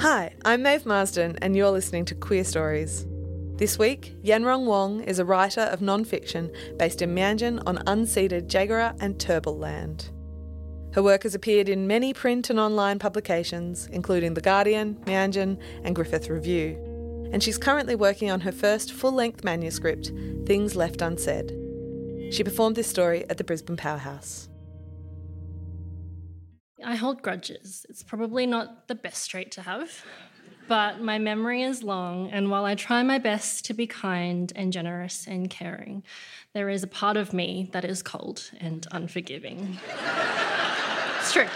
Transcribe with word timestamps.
Hi, 0.00 0.32
I'm 0.44 0.62
Maeve 0.62 0.86
Marsden, 0.86 1.38
and 1.42 1.56
you're 1.56 1.72
listening 1.72 2.04
to 2.04 2.14
Queerstories. 2.14 3.04
This 3.58 3.80
week, 3.80 4.14
Yen-Rong 4.22 4.64
Wong 4.64 5.02
is 5.02 5.18
a 5.18 5.24
writer 5.24 5.62
of 5.62 5.82
non 5.82 6.04
fiction 6.04 6.52
based 6.78 7.02
in 7.02 7.16
Meanjin 7.16 7.60
on 7.66 7.78
unceded 7.78 8.46
Jaggera 8.46 8.96
and 9.00 9.16
Turrbal 9.16 9.58
land. 9.58 10.10
Her 10.94 11.02
work 11.02 11.24
has 11.24 11.34
appeared 11.34 11.68
in 11.68 11.88
many 11.88 12.14
print 12.14 12.48
and 12.48 12.60
online 12.60 13.00
publications, 13.00 13.88
including 13.90 14.34
The 14.34 14.40
Guardian, 14.40 14.94
Meanjin, 15.04 15.60
and 15.82 15.96
Griffith 15.96 16.30
Review. 16.30 16.78
And 17.32 17.42
she's 17.42 17.58
currently 17.58 17.96
working 17.96 18.30
on 18.30 18.42
her 18.42 18.52
first 18.52 18.92
full 18.92 19.12
length 19.12 19.42
manuscript, 19.42 20.12
Things 20.46 20.76
Left 20.76 21.02
Unsaid. 21.02 21.50
She 22.32 22.44
performed 22.44 22.76
this 22.76 22.86
story 22.86 23.28
at 23.28 23.36
the 23.36 23.44
Brisbane 23.44 23.76
Powerhouse. 23.76 24.48
I 26.84 26.94
hold 26.94 27.22
grudges. 27.22 27.84
It's 27.88 28.02
probably 28.02 28.46
not 28.46 28.86
the 28.86 28.94
best 28.94 29.30
trait 29.30 29.50
to 29.52 29.62
have, 29.62 30.04
but 30.68 31.00
my 31.00 31.18
memory 31.18 31.62
is 31.62 31.82
long, 31.82 32.30
and 32.30 32.50
while 32.50 32.64
I 32.64 32.76
try 32.76 33.02
my 33.02 33.18
best 33.18 33.64
to 33.66 33.74
be 33.74 33.86
kind 33.86 34.52
and 34.54 34.72
generous 34.72 35.26
and 35.26 35.50
caring, 35.50 36.04
there 36.52 36.68
is 36.68 36.82
a 36.84 36.86
part 36.86 37.16
of 37.16 37.32
me 37.32 37.68
that 37.72 37.84
is 37.84 38.02
cold 38.02 38.50
and 38.60 38.86
unforgiving. 38.92 39.78
it's 41.18 41.32
true. 41.32 41.48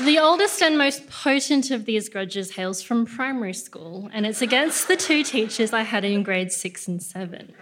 The 0.00 0.20
oldest 0.20 0.62
and 0.62 0.78
most 0.78 1.10
potent 1.10 1.72
of 1.72 1.84
these 1.84 2.08
grudges 2.08 2.52
hails 2.52 2.80
from 2.80 3.04
primary 3.04 3.52
school, 3.52 4.08
and 4.12 4.24
it's 4.24 4.40
against 4.40 4.88
the 4.88 4.96
two 4.96 5.24
teachers 5.24 5.72
I 5.72 5.82
had 5.82 6.04
in 6.04 6.22
grades 6.22 6.56
six 6.56 6.88
and 6.88 7.02
seven. 7.02 7.52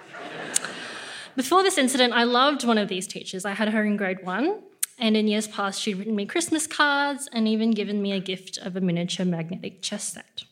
Before 1.37 1.63
this 1.63 1.77
incident, 1.77 2.15
I 2.15 2.25
loved 2.25 2.65
one 2.65 2.79
of 2.79 2.89
these 2.89 3.07
teachers. 3.07 3.45
I 3.45 3.53
had 3.53 3.69
her 3.69 3.85
in 3.85 3.99
grade 3.99 4.25
one, 4.25 4.63
and 4.99 5.19
in 5.19 5.29
years 5.29 5.47
past, 5.47 5.83
she'd 5.83 5.99
written 5.99 6.17
me 6.17 6.25
Christmas 6.25 6.67
cards 6.67 7.29
and 7.31 7.47
even 7.47 7.73
given 7.73 8.01
me 8.01 8.13
a 8.13 8.21
gift 8.21 8.57
of 8.57 8.75
a 8.75 8.81
miniature 8.81 9.27
magnetic 9.27 9.83
chess 9.83 10.05
set. 10.15 10.45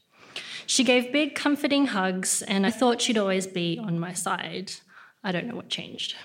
She 0.67 0.85
gave 0.85 1.11
big, 1.11 1.35
comforting 1.35 1.87
hugs, 1.87 2.43
and 2.43 2.67
I 2.67 2.71
thought 2.71 3.01
she'd 3.01 3.17
always 3.17 3.47
be 3.47 3.79
on 3.83 3.99
my 3.99 4.13
side. 4.13 4.73
I 5.23 5.33
don't 5.33 5.47
know 5.47 5.57
what 5.57 5.71
changed. 5.71 6.17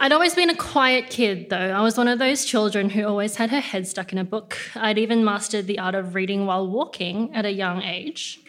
I'd 0.00 0.12
always 0.12 0.34
been 0.34 0.48
a 0.48 0.56
quiet 0.56 1.10
kid, 1.10 1.50
though. 1.50 1.56
I 1.56 1.82
was 1.82 1.98
one 1.98 2.08
of 2.08 2.18
those 2.18 2.46
children 2.46 2.88
who 2.90 3.04
always 3.04 3.36
had 3.36 3.50
her 3.50 3.60
head 3.60 3.86
stuck 3.86 4.10
in 4.10 4.18
a 4.18 4.24
book. 4.24 4.56
I'd 4.74 4.98
even 4.98 5.22
mastered 5.22 5.66
the 5.66 5.78
art 5.78 5.94
of 5.94 6.14
reading 6.14 6.46
while 6.46 6.66
walking 6.66 7.34
at 7.34 7.44
a 7.44 7.52
young 7.52 7.82
age. 7.82 8.40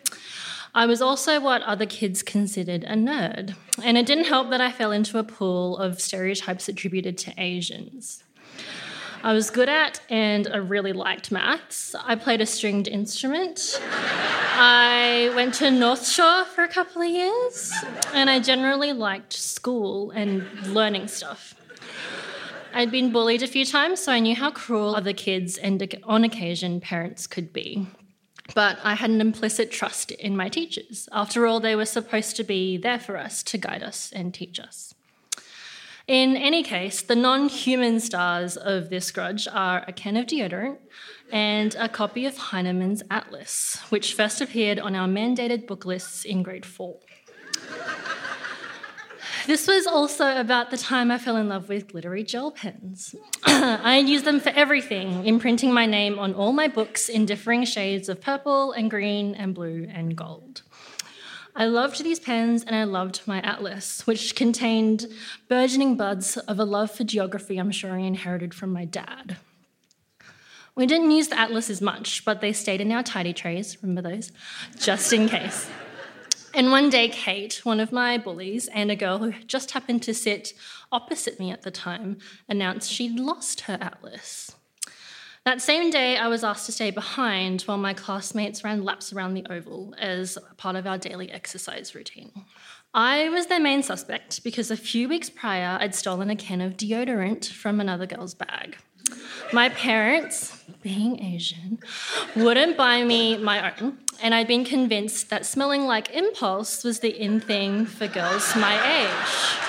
I 0.76 0.86
was 0.86 1.02
also 1.02 1.40
what 1.40 1.62
other 1.64 1.86
kids 1.86 2.22
considered 2.22 2.84
a 2.84 2.94
nerd, 2.94 3.56
and 3.84 3.98
it 3.98 4.06
didn't 4.06 4.26
help 4.26 4.50
that 4.50 4.62
I 4.62 4.72
fell 4.72 4.92
into 4.92 5.18
a 5.18 5.24
pool 5.24 5.78
of 5.78 6.02
stereotypes 6.02 6.70
attributed 6.70 7.18
to 7.20 7.34
Asians. 7.38 8.24
I 9.24 9.34
was 9.34 9.50
good 9.50 9.68
at 9.68 10.00
and 10.10 10.48
I 10.48 10.58
really 10.58 10.94
liked 10.94 11.32
maths. 11.32 11.96
I 11.96 12.16
played 12.16 12.40
a 12.40 12.46
stringed 12.46 12.88
instrument. 12.88 13.82
I 13.82 15.32
went 15.36 15.56
to 15.56 15.72
North 15.72 16.08
Shore 16.08 16.46
for 16.46 16.64
a 16.64 16.68
couple 16.68 17.02
of 17.02 17.10
years, 17.10 17.74
and 18.14 18.30
I 18.30 18.40
generally 18.40 18.94
liked 18.94 19.34
school 19.34 20.12
and 20.12 20.46
learning 20.68 21.08
stuff. 21.08 21.56
I'd 22.74 22.92
been 22.92 23.12
bullied 23.12 23.42
a 23.42 23.48
few 23.48 23.66
times, 23.66 24.02
so 24.02 24.12
I 24.12 24.20
knew 24.20 24.36
how 24.36 24.52
cruel 24.52 24.96
other 24.96 25.14
kids 25.14 25.58
and, 25.58 25.96
on 26.04 26.24
occasion, 26.24 26.80
parents 26.80 27.26
could 27.26 27.52
be. 27.52 27.88
But 28.54 28.80
I 28.84 28.96
had 28.96 29.10
an 29.10 29.22
implicit 29.22 29.72
trust 29.72 30.12
in 30.12 30.36
my 30.36 30.50
teachers. 30.50 31.10
After 31.12 31.46
all, 31.46 31.60
they 31.60 31.76
were 31.76 31.86
supposed 31.86 32.36
to 32.38 32.44
be 32.44 32.78
there 32.78 33.00
for 33.00 33.18
us 33.18 33.44
to 33.44 33.58
guide 33.58 33.84
us 33.84 34.12
and 34.16 34.34
teach 34.34 34.60
us. 34.60 34.94
In 36.08 36.38
any 36.38 36.64
case, 36.64 37.02
the 37.02 37.18
non 37.18 37.50
human 37.50 38.00
stars 38.00 38.56
of 38.56 38.90
this 38.90 39.12
grudge 39.12 39.48
are 39.52 39.84
a 39.88 39.92
can 39.92 40.16
of 40.16 40.26
deodorant 40.26 40.78
and 41.32 41.76
a 41.76 41.90
copy 41.90 42.26
of 42.26 42.38
Heinemann's 42.38 43.04
Atlas, 43.12 43.78
which 43.90 44.14
first 44.14 44.40
appeared 44.40 44.80
on 44.80 44.96
our 44.96 45.08
mandated 45.08 45.68
book 45.68 45.86
lists 45.86 46.24
in 46.24 46.44
grade 46.44 46.66
four. 46.66 46.96
This 49.48 49.66
was 49.66 49.88
also 49.88 50.38
about 50.38 50.72
the 50.72 50.78
time 50.78 51.10
I 51.10 51.18
fell 51.18 51.38
in 51.38 51.48
love 51.48 51.70
with 51.70 51.88
glittery 51.88 52.26
gel 52.26 52.52
pens. 52.52 53.16
I 53.46 53.98
used 54.06 54.26
them 54.26 54.42
for 54.42 54.50
everything, 54.50 55.26
imprinting 55.26 55.74
my 55.74 55.86
name 55.86 56.20
on 56.20 56.34
all 56.34 56.52
my 56.52 56.68
books 56.68 57.08
in 57.08 57.26
differing 57.26 57.64
shades 57.64 58.10
of 58.10 58.20
purple 58.20 58.74
and 58.74 58.92
green 58.92 59.36
and 59.36 59.56
blue 59.56 59.88
and 59.90 60.18
gold. 60.18 60.64
I 61.56 61.64
loved 61.64 62.04
these 62.04 62.20
pens 62.20 62.66
and 62.66 62.76
I 62.76 62.84
loved 62.84 63.22
my 63.26 63.40
atlas, 63.40 64.06
which 64.06 64.36
contained 64.36 65.06
burgeoning 65.48 65.96
buds 65.96 66.36
of 66.36 66.60
a 66.60 66.66
love 66.66 66.92
for 66.92 67.06
geography 67.06 67.58
I'm 67.58 67.72
sure 67.72 67.94
I 67.94 68.00
inherited 68.00 68.54
from 68.54 68.74
my 68.74 68.84
dad. 68.84 69.38
We 70.76 70.86
didn't 70.88 71.12
use 71.12 71.30
the 71.30 71.40
atlases 71.40 71.82
much, 71.82 72.26
but 72.26 72.42
they 72.42 72.52
stayed 72.52 72.82
in 72.82 72.92
our 72.92 73.02
tidy 73.02 73.32
trays, 73.32 73.82
remember 73.82 74.10
those? 74.10 74.34
Just 74.78 75.14
in 75.14 75.30
case. 75.30 75.70
And 76.58 76.72
one 76.72 76.90
day, 76.90 77.08
Kate, 77.10 77.64
one 77.64 77.80
of 77.80 77.92
my 77.92 78.18
bullies, 78.18 78.68
and 78.70 78.90
a 78.90 78.96
girl 78.96 79.20
who 79.20 79.32
just 79.46 79.70
happened 79.70 80.02
to 80.02 80.14
sit 80.16 80.54
opposite 80.92 81.40
me 81.40 81.52
at 81.52 81.62
the 81.62 81.70
time, 81.70 82.18
announced 82.50 82.92
she'd 82.92 83.20
lost 83.20 83.62
her 83.62 83.78
atlas. 83.80 84.56
That 85.46 85.62
same 85.62 85.92
day, 85.92 86.18
I 86.18 86.28
was 86.28 86.44
asked 86.44 86.66
to 86.66 86.72
stay 86.72 86.90
behind 86.90 87.62
while 87.62 87.78
my 87.78 87.94
classmates 87.94 88.64
ran 88.64 88.84
laps 88.84 89.14
around 89.14 89.36
the 89.36 89.46
oval 89.52 89.94
as 90.00 90.40
part 90.58 90.76
of 90.76 90.88
our 90.88 90.98
daily 90.98 91.32
exercise 91.32 91.94
routine. 91.94 92.32
I 92.92 93.30
was 93.30 93.46
their 93.46 93.60
main 93.60 93.84
suspect 93.84 94.44
because 94.44 94.72
a 94.72 94.76
few 94.76 95.08
weeks 95.08 95.30
prior, 95.30 95.78
I'd 95.80 95.94
stolen 95.94 96.32
a 96.32 96.36
can 96.36 96.62
of 96.62 96.76
deodorant 96.76 97.48
from 97.48 97.80
another 97.80 98.08
girl's 98.08 98.34
bag. 98.34 98.78
My 99.54 99.70
parents, 99.70 100.64
being 100.82 101.24
Asian, 101.24 101.80
wouldn't 102.36 102.76
buy 102.76 103.04
me 103.04 103.38
my 103.38 103.74
own, 103.80 104.00
and 104.22 104.36
I'd 104.36 104.48
been 104.48 104.66
convinced 104.66 105.30
that 105.30 105.46
smelling 105.46 105.86
like 105.86 106.10
impulse 106.14 106.84
was 106.84 107.00
the 107.00 107.10
in 107.10 107.40
thing 107.40 107.86
for 107.86 108.08
girls 108.08 108.56
my 108.56 108.74
age. 108.74 109.68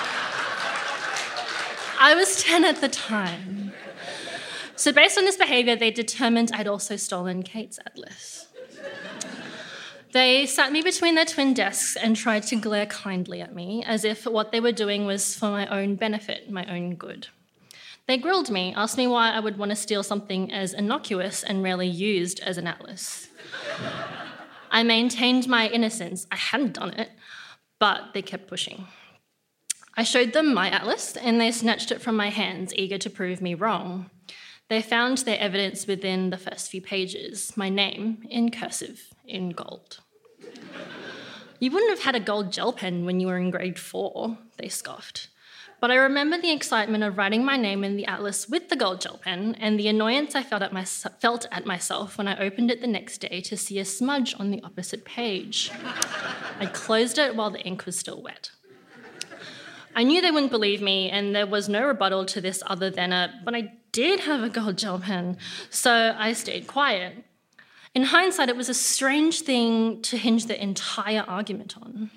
I 2.01 2.15
was 2.15 2.43
10 2.43 2.65
at 2.65 2.81
the 2.81 2.89
time. 2.89 3.73
So, 4.77 4.93
based 4.93 5.19
on 5.19 5.25
this 5.25 5.37
behaviour, 5.37 5.75
they 5.75 5.91
determined 5.91 6.53
I'd 6.55 6.69
also 6.69 6.97
stolen 6.97 7.43
Kate's 7.43 7.81
atlas. 7.85 8.47
They 10.13 10.47
sat 10.47 10.73
me 10.73 10.83
between 10.83 11.17
their 11.17 11.25
twin 11.25 11.53
desks 11.53 11.95
and 11.97 12.17
tried 12.17 12.45
to 12.45 12.57
glare 12.57 12.87
kindly 12.87 13.41
at 13.41 13.55
me, 13.55 13.85
as 13.85 14.05
if 14.05 14.25
what 14.25 14.53
they 14.53 14.61
were 14.61 14.73
doing 14.73 15.05
was 15.05 15.37
for 15.37 15.51
my 15.51 15.67
own 15.67 15.97
benefit, 15.97 16.51
my 16.51 16.65
own 16.67 16.95
good. 16.95 17.29
They 18.09 18.17
grilled 18.17 18.49
me, 18.49 18.73
asked 18.75 18.97
me 18.97 19.07
why 19.07 19.33
I 19.33 19.39
would 19.39 19.59
want 19.59 19.71
to 19.71 19.77
steal 19.77 20.03
something 20.03 20.51
as 20.51 20.73
innocuous 20.73 21.43
and 21.43 21.63
rarely 21.63 21.87
used 21.87 22.41
as 22.41 22.57
an 22.57 22.67
atlas. 22.67 23.29
I 24.71 24.83
maintained 24.83 25.47
my 25.47 25.69
innocence. 25.69 26.27
I 26.33 26.37
hadn't 26.37 26.73
done 26.73 26.95
it, 26.95 27.11
but 27.79 28.15
they 28.15 28.23
kept 28.23 28.49
pushing. 28.49 28.87
I 29.95 30.05
showed 30.05 30.33
them 30.33 30.55
my 30.55 30.71
atlas, 30.71 31.19
and 31.19 31.39
they 31.39 31.51
snatched 31.51 31.93
it 31.93 32.01
from 32.01 32.17
my 32.17 32.31
hands, 32.31 32.73
eager 32.75 32.97
to 32.97 33.11
prove 33.11 33.43
me 33.43 33.53
wrong. 33.53 34.09
They 34.71 34.81
found 34.81 35.19
their 35.19 35.39
evidence 35.39 35.87
within 35.87 36.31
the 36.31 36.39
first 36.39 36.71
few 36.71 36.81
pages 36.81 37.55
my 37.57 37.69
name 37.69 38.27
in 38.31 38.51
cursive 38.51 39.13
in 39.27 39.51
gold. 39.51 40.01
You 41.59 41.71
wouldn't 41.71 41.91
have 41.91 42.05
had 42.05 42.15
a 42.15 42.21
gold 42.21 42.53
gel 42.53 42.73
pen 42.73 43.05
when 43.05 43.21
you 43.21 43.27
were 43.27 43.39
in 43.39 43.51
grade 43.51 43.79
four, 43.79 44.39
they 44.57 44.69
scoffed. 44.69 45.29
But 45.81 45.93
I 45.93 45.95
remember 45.95 46.39
the 46.39 46.51
excitement 46.51 47.05
of 47.05 47.17
writing 47.17 47.45
my 47.45 47.57
name 47.57 47.85
in 47.85 47.97
the 47.97 48.07
atlas 48.07 48.49
with 48.49 48.69
the 48.69 48.75
gold 48.75 49.01
gel 49.01 49.19
pen 49.19 49.57
and 49.61 49.79
the 49.79 49.87
annoyance 49.87 50.35
I 50.35 50.43
felt 50.43 50.63
at, 50.63 50.73
my, 50.73 50.85
felt 50.85 51.47
at 51.53 51.67
myself 51.67 52.19
when 52.19 52.27
I 52.27 52.37
opened 52.39 52.73
it 52.73 52.81
the 52.81 52.89
next 52.89 53.19
day 53.19 53.41
to 53.43 53.57
see 53.57 53.79
a 53.79 53.85
smudge 53.85 54.35
on 54.41 54.51
the 54.51 54.61
opposite 54.65 55.05
page. 55.05 55.71
I 56.59 56.67
closed 56.67 57.17
it 57.17 57.37
while 57.37 57.51
the 57.51 57.61
ink 57.61 57.87
was 57.87 57.97
still 57.97 58.21
wet. 58.21 58.51
I 59.95 60.03
knew 60.03 60.21
they 60.21 60.33
wouldn't 60.33 60.53
believe 60.53 60.83
me, 60.83 61.11
and 61.11 61.35
there 61.35 61.47
was 61.47 61.69
no 61.69 61.87
rebuttal 61.87 62.25
to 62.27 62.41
this 62.41 62.63
other 62.67 62.91
than 62.91 63.13
a, 63.13 63.41
but 63.45 63.55
I 63.55 63.73
did 63.93 64.21
have 64.21 64.43
a 64.43 64.49
gold 64.49 64.79
gel 64.79 64.99
pen, 64.99 65.39
so 65.71 66.15
I 66.17 66.33
stayed 66.35 66.67
quiet. 66.67 67.25
In 67.95 68.05
hindsight, 68.05 68.49
it 68.49 68.57
was 68.57 68.69
a 68.69 68.75
strange 68.75 69.41
thing 69.41 70.03
to 70.03 70.17
hinge 70.17 70.47
the 70.47 70.61
entire 70.63 71.25
argument 71.27 71.77
on. 71.81 72.11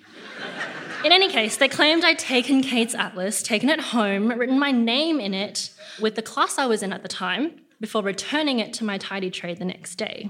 In 1.03 1.11
any 1.11 1.29
case, 1.29 1.57
they 1.57 1.67
claimed 1.67 2.03
I'd 2.03 2.19
taken 2.19 2.61
Kate's 2.61 2.93
atlas, 2.93 3.41
taken 3.41 3.69
it 3.69 3.79
home, 3.79 4.27
written 4.29 4.59
my 4.59 4.71
name 4.71 5.19
in 5.19 5.33
it 5.33 5.71
with 5.99 6.13
the 6.13 6.21
class 6.21 6.59
I 6.59 6.67
was 6.67 6.83
in 6.83 6.93
at 6.93 7.01
the 7.01 7.07
time, 7.07 7.59
before 7.79 8.03
returning 8.03 8.59
it 8.59 8.71
to 8.73 8.85
my 8.85 8.99
tidy 8.99 9.31
tray 9.31 9.55
the 9.55 9.65
next 9.65 9.95
day. 9.95 10.29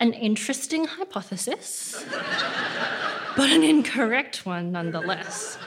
An 0.00 0.14
interesting 0.14 0.86
hypothesis, 0.86 2.02
but 3.36 3.50
an 3.50 3.62
incorrect 3.62 4.46
one 4.46 4.72
nonetheless. 4.72 5.58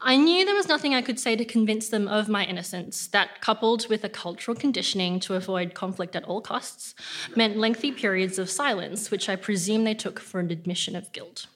I 0.00 0.16
knew 0.16 0.46
there 0.46 0.54
was 0.54 0.68
nothing 0.68 0.94
I 0.94 1.02
could 1.02 1.18
say 1.18 1.36
to 1.36 1.44
convince 1.44 1.88
them 1.90 2.08
of 2.08 2.30
my 2.30 2.44
innocence. 2.46 3.06
That, 3.08 3.42
coupled 3.42 3.88
with 3.88 4.04
a 4.04 4.08
cultural 4.08 4.56
conditioning 4.56 5.20
to 5.20 5.34
avoid 5.34 5.74
conflict 5.74 6.16
at 6.16 6.24
all 6.24 6.40
costs, 6.40 6.94
meant 7.36 7.58
lengthy 7.58 7.92
periods 7.92 8.38
of 8.38 8.48
silence, 8.48 9.10
which 9.10 9.28
I 9.28 9.36
presume 9.36 9.84
they 9.84 9.94
took 9.94 10.18
for 10.18 10.40
an 10.40 10.50
admission 10.50 10.96
of 10.96 11.12
guilt. 11.12 11.46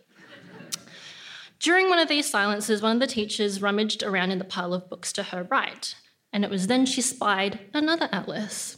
During 1.61 1.89
one 1.89 1.99
of 1.99 2.09
these 2.09 2.31
silences, 2.31 2.83
one 2.83 2.97
of 2.97 3.01
the 3.01 3.07
teachers 3.07 3.61
rummaged 3.61 4.05
around 4.05 4.31
in 4.31 4.39
the 4.39 4.45
pile 4.45 4.73
of 4.73 4.89
books 4.89 5.13
to 5.15 5.25
her 5.25 5.43
right, 5.43 5.95
and 6.33 6.45
it 6.45 6.51
was 6.51 6.69
then 6.69 6.87
she 6.87 7.01
spied 7.01 7.59
another 7.75 8.09
atlas. 8.13 8.77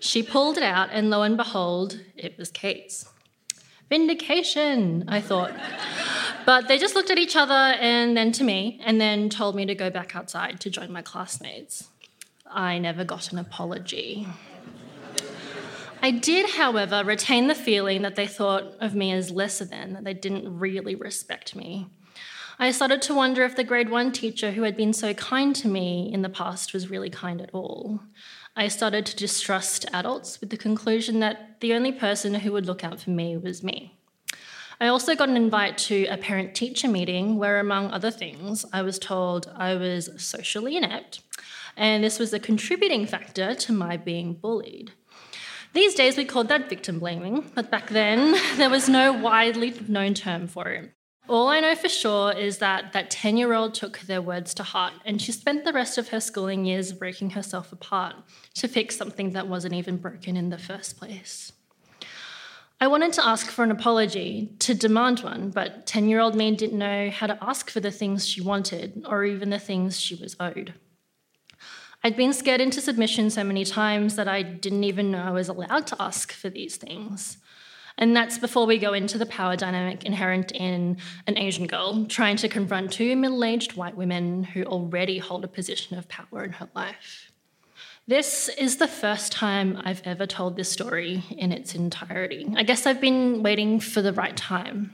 She 0.00 0.22
pulled 0.22 0.56
it 0.56 0.64
out, 0.64 0.88
and 0.90 1.08
lo 1.08 1.22
and 1.22 1.36
behold, 1.36 2.00
it 2.16 2.36
was 2.36 2.50
Kate's. 2.50 3.08
Vindication, 3.88 5.04
I 5.06 5.20
thought. 5.20 5.52
But 6.44 6.66
they 6.66 6.78
just 6.78 6.96
looked 6.96 7.10
at 7.10 7.18
each 7.18 7.36
other 7.36 7.54
and 7.54 8.16
then 8.16 8.32
to 8.32 8.44
me, 8.44 8.80
and 8.84 9.00
then 9.00 9.28
told 9.28 9.54
me 9.54 9.64
to 9.66 9.74
go 9.74 9.90
back 9.90 10.16
outside 10.16 10.58
to 10.60 10.70
join 10.70 10.92
my 10.92 11.02
classmates. 11.02 11.88
I 12.50 12.78
never 12.78 13.04
got 13.04 13.32
an 13.32 13.38
apology. 13.38 14.26
I 16.02 16.10
did, 16.10 16.50
however, 16.50 17.02
retain 17.04 17.46
the 17.46 17.54
feeling 17.54 18.02
that 18.02 18.16
they 18.16 18.26
thought 18.26 18.74
of 18.80 18.94
me 18.94 19.12
as 19.12 19.30
lesser 19.30 19.64
than, 19.64 19.94
that 19.94 20.04
they 20.04 20.14
didn't 20.14 20.58
really 20.58 20.94
respect 20.94 21.54
me. 21.56 21.88
I 22.58 22.70
started 22.70 23.02
to 23.02 23.14
wonder 23.14 23.44
if 23.44 23.54
the 23.54 23.64
grade 23.64 23.90
one 23.90 24.12
teacher 24.12 24.52
who 24.52 24.62
had 24.62 24.78
been 24.78 24.94
so 24.94 25.12
kind 25.12 25.54
to 25.56 25.68
me 25.68 26.10
in 26.10 26.22
the 26.22 26.30
past 26.30 26.72
was 26.72 26.88
really 26.88 27.10
kind 27.10 27.42
at 27.42 27.50
all. 27.52 28.00
I 28.56 28.68
started 28.68 29.04
to 29.06 29.16
distrust 29.16 29.84
adults 29.92 30.40
with 30.40 30.48
the 30.48 30.56
conclusion 30.56 31.20
that 31.20 31.60
the 31.60 31.74
only 31.74 31.92
person 31.92 32.32
who 32.32 32.52
would 32.52 32.64
look 32.64 32.82
out 32.82 32.98
for 32.98 33.10
me 33.10 33.36
was 33.36 33.62
me. 33.62 33.98
I 34.80 34.86
also 34.86 35.14
got 35.14 35.28
an 35.28 35.36
invite 35.36 35.76
to 35.78 36.06
a 36.06 36.16
parent 36.16 36.54
teacher 36.54 36.88
meeting 36.88 37.36
where, 37.36 37.60
among 37.60 37.90
other 37.90 38.10
things, 38.10 38.64
I 38.72 38.80
was 38.80 38.98
told 38.98 39.52
I 39.54 39.74
was 39.74 40.08
socially 40.16 40.78
inept, 40.78 41.20
and 41.76 42.02
this 42.02 42.18
was 42.18 42.32
a 42.32 42.38
contributing 42.38 43.06
factor 43.06 43.54
to 43.54 43.72
my 43.72 43.98
being 43.98 44.32
bullied. 44.32 44.92
These 45.74 45.94
days 45.94 46.16
we 46.16 46.24
called 46.24 46.48
that 46.48 46.70
victim 46.70 47.00
blaming, 47.00 47.50
but 47.54 47.70
back 47.70 47.90
then 47.90 48.34
there 48.56 48.70
was 48.70 48.88
no 48.88 49.12
widely 49.12 49.74
known 49.88 50.14
term 50.14 50.48
for 50.48 50.68
it. 50.68 50.95
All 51.28 51.48
I 51.48 51.58
know 51.58 51.74
for 51.74 51.88
sure 51.88 52.30
is 52.30 52.58
that 52.58 52.92
that 52.92 53.10
10 53.10 53.36
year 53.36 53.52
old 53.52 53.74
took 53.74 53.98
their 54.00 54.22
words 54.22 54.54
to 54.54 54.62
heart 54.62 54.92
and 55.04 55.20
she 55.20 55.32
spent 55.32 55.64
the 55.64 55.72
rest 55.72 55.98
of 55.98 56.08
her 56.08 56.20
schooling 56.20 56.64
years 56.64 56.92
breaking 56.92 57.30
herself 57.30 57.72
apart 57.72 58.14
to 58.54 58.68
fix 58.68 58.96
something 58.96 59.32
that 59.32 59.48
wasn't 59.48 59.74
even 59.74 59.96
broken 59.96 60.36
in 60.36 60.50
the 60.50 60.58
first 60.58 60.96
place. 60.96 61.52
I 62.80 62.86
wanted 62.86 63.12
to 63.14 63.26
ask 63.26 63.46
for 63.46 63.64
an 63.64 63.70
apology, 63.70 64.52
to 64.60 64.74
demand 64.74 65.20
one, 65.20 65.50
but 65.50 65.86
10 65.86 66.08
year 66.08 66.20
old 66.20 66.36
me 66.36 66.54
didn't 66.54 66.78
know 66.78 67.10
how 67.10 67.26
to 67.26 67.38
ask 67.42 67.70
for 67.70 67.80
the 67.80 67.90
things 67.90 68.28
she 68.28 68.40
wanted 68.40 69.04
or 69.08 69.24
even 69.24 69.50
the 69.50 69.58
things 69.58 69.98
she 69.98 70.14
was 70.14 70.36
owed. 70.38 70.74
I'd 72.04 72.16
been 72.16 72.34
scared 72.34 72.60
into 72.60 72.80
submission 72.80 73.30
so 73.30 73.42
many 73.42 73.64
times 73.64 74.14
that 74.14 74.28
I 74.28 74.42
didn't 74.42 74.84
even 74.84 75.10
know 75.10 75.24
I 75.24 75.32
was 75.32 75.48
allowed 75.48 75.88
to 75.88 75.96
ask 76.00 76.30
for 76.30 76.50
these 76.50 76.76
things. 76.76 77.38
And 77.98 78.14
that's 78.14 78.38
before 78.38 78.66
we 78.66 78.78
go 78.78 78.92
into 78.92 79.16
the 79.16 79.26
power 79.26 79.56
dynamic 79.56 80.04
inherent 80.04 80.52
in 80.52 80.98
an 81.26 81.38
Asian 81.38 81.66
girl 81.66 82.04
trying 82.06 82.36
to 82.36 82.48
confront 82.48 82.92
two 82.92 83.16
middle 83.16 83.42
aged 83.44 83.76
white 83.76 83.96
women 83.96 84.44
who 84.44 84.64
already 84.64 85.18
hold 85.18 85.44
a 85.44 85.48
position 85.48 85.96
of 85.96 86.08
power 86.08 86.44
in 86.44 86.52
her 86.52 86.68
life. 86.74 87.32
This 88.08 88.48
is 88.50 88.76
the 88.76 88.86
first 88.86 89.32
time 89.32 89.80
I've 89.84 90.02
ever 90.04 90.26
told 90.26 90.56
this 90.56 90.70
story 90.70 91.24
in 91.30 91.50
its 91.50 91.74
entirety. 91.74 92.46
I 92.56 92.62
guess 92.62 92.86
I've 92.86 93.00
been 93.00 93.42
waiting 93.42 93.80
for 93.80 94.00
the 94.00 94.12
right 94.12 94.36
time. 94.36 94.92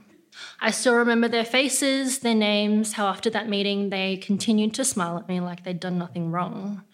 I 0.60 0.70
still 0.70 0.94
remember 0.94 1.28
their 1.28 1.44
faces, 1.44 2.20
their 2.20 2.34
names, 2.34 2.94
how 2.94 3.06
after 3.06 3.28
that 3.30 3.50
meeting 3.50 3.90
they 3.90 4.16
continued 4.16 4.72
to 4.74 4.84
smile 4.84 5.18
at 5.18 5.28
me 5.28 5.40
like 5.40 5.64
they'd 5.64 5.78
done 5.78 5.98
nothing 5.98 6.30
wrong. 6.30 6.84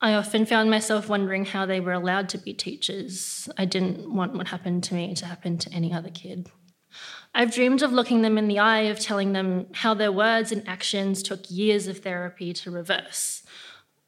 I 0.00 0.14
often 0.14 0.44
found 0.46 0.70
myself 0.70 1.08
wondering 1.08 1.46
how 1.46 1.66
they 1.66 1.80
were 1.80 1.92
allowed 1.92 2.28
to 2.30 2.38
be 2.38 2.52
teachers. 2.52 3.48
I 3.56 3.64
didn't 3.64 4.12
want 4.12 4.34
what 4.34 4.48
happened 4.48 4.84
to 4.84 4.94
me 4.94 5.14
to 5.14 5.26
happen 5.26 5.58
to 5.58 5.72
any 5.72 5.92
other 5.92 6.10
kid. 6.10 6.50
I've 7.34 7.52
dreamed 7.52 7.82
of 7.82 7.92
looking 7.92 8.22
them 8.22 8.38
in 8.38 8.48
the 8.48 8.58
eye, 8.58 8.82
of 8.82 9.00
telling 9.00 9.32
them 9.32 9.66
how 9.72 9.94
their 9.94 10.12
words 10.12 10.52
and 10.52 10.66
actions 10.68 11.22
took 11.22 11.50
years 11.50 11.86
of 11.86 11.98
therapy 11.98 12.52
to 12.54 12.70
reverse 12.70 13.42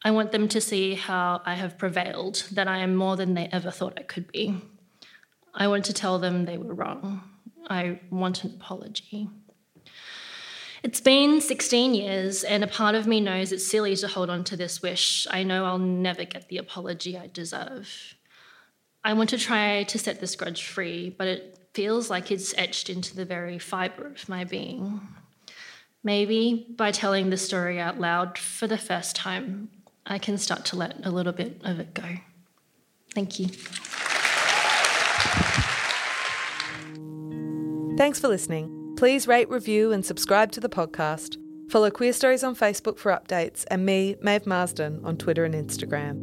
I 0.05 0.13
want 0.13 0.31
them 0.31 0.47
to 0.49 0.61
see 0.61 0.95
how 0.95 1.43
I 1.45 1.55
have 1.55 1.77
prevailed, 1.77 2.45
that 2.53 2.69
I 2.69 2.79
am 2.79 2.95
more 2.95 3.17
than 3.17 3.35
they 3.35 3.49
ever 3.51 3.71
thought 3.71 3.99
I 3.99 4.05
could 4.05 4.31
be. 4.31 4.61
I 5.53 5.67
want 5.67 5.85
to 5.87 5.93
tell 5.93 6.19
them 6.19 6.45
they 6.45 6.57
were 6.57 6.75
wrong. 6.75 7.23
I 7.69 8.01
want 8.11 8.45
an 8.45 8.55
apology. 8.55 9.29
It's 10.83 11.01
been 11.01 11.41
16 11.41 11.95
years, 11.95 12.45
and 12.45 12.63
a 12.63 12.69
part 12.69 12.95
of 12.95 13.07
me 13.07 13.21
knows 13.21 13.51
it's 13.51 13.67
silly 13.67 13.97
to 13.97 14.07
hold 14.07 14.31
on 14.31 14.45
to 14.45 14.57
this 14.57 14.81
wish. 14.81 15.27
I 15.31 15.43
know 15.43 15.65
I'll 15.65 15.79
never 15.79 16.25
get 16.25 16.49
the 16.49 16.59
apology 16.59 17.19
I 17.19 17.27
deserve. 17.27 18.15
I 19.03 19.15
want 19.15 19.31
to 19.31 19.39
try 19.39 19.83
to 19.85 19.99
set 19.99 20.21
this 20.21 20.37
grudge 20.37 20.65
free, 20.65 21.11
but 21.11 21.27
it 21.27 21.59
feels 21.75 22.11
like 22.11 22.31
it's 22.31 22.55
etched 22.57 22.91
into 22.91 23.17
the 23.17 23.25
very 23.25 23.59
fibre 23.59 24.07
of 24.07 24.29
my 24.29 24.45
being. 24.45 25.01
Maybe 26.05 26.67
by 26.77 26.93
telling 26.93 27.31
the 27.31 27.37
story 27.37 27.81
out 27.81 27.99
loud 27.99 28.39
for 28.39 28.69
the 28.69 28.79
first 28.79 29.17
time, 29.17 29.71
I 30.07 30.19
can 30.19 30.39
start 30.39 30.65
to 30.67 30.77
let 30.77 31.05
a 31.05 31.11
little 31.11 31.33
bit 31.33 31.61
of 31.65 31.81
it 31.81 31.93
go. 31.93 32.09
Thank 33.15 33.41
you. 33.41 33.49
Thanks 37.97 38.21
for 38.21 38.29
listening. 38.29 38.78
Please 38.99 39.29
rate, 39.29 39.49
review, 39.49 39.93
and 39.93 40.05
subscribe 40.05 40.51
to 40.51 40.59
the 40.59 40.69
podcast. 40.69 41.37
Follow 41.71 41.89
Queerstories 41.89 42.45
on 42.45 42.57
Facebook 42.57 42.99
for 42.99 43.13
updates 43.13 43.65
and 43.71 43.87
me, 43.87 44.17
Maeve 44.21 44.45
Marsden, 44.45 45.01
on 45.05 45.17
Twitter 45.17 45.45
and 45.45 45.55
Instagram. 45.55 46.19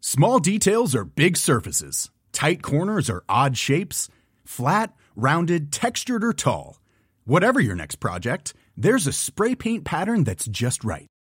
Small 0.00 0.38
details 0.38 0.94
are 0.94 1.04
big 1.04 1.36
surfaces, 1.36 2.10
tight 2.32 2.62
corners 2.62 3.10
are 3.10 3.24
odd 3.28 3.58
shapes. 3.58 4.08
Flat, 4.46 4.94
rounded, 5.14 5.70
textured, 5.70 6.24
or 6.24 6.32
tall. 6.32 6.80
Whatever 7.26 7.60
your 7.60 7.76
next 7.76 7.96
project, 7.96 8.54
there's 8.74 9.06
a 9.06 9.12
spray 9.12 9.54
paint 9.54 9.84
pattern 9.84 10.24
that's 10.24 10.46
just 10.46 10.82
right. 10.82 11.08